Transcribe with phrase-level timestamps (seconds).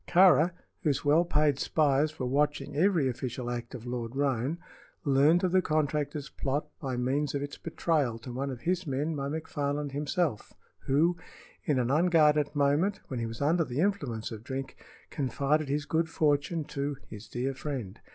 [0.07, 0.49] Kāra,
[0.81, 4.57] whose well paid spies were watching every official act of Lord Roane,
[5.05, 9.15] learned of the contractor's plot by means of its betrayal to one of his men
[9.15, 10.53] by McFarland himself,
[10.87, 11.17] who,
[11.65, 14.75] in an unguarded moment, when he was under the influence of drink,
[15.11, 17.99] confided his good fortune to "his dear friend."